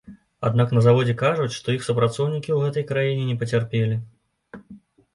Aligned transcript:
Аднак 0.47 0.71
на 0.75 0.81
заводзе 0.85 1.15
кажуць, 1.19 1.53
што 1.57 1.77
іх 1.77 1.87
супрацоўнікі 1.89 2.49
ў 2.57 2.59
гэтай 2.67 2.89
краіне 2.95 3.31
не 3.31 3.39
пацярпелі. 3.45 4.03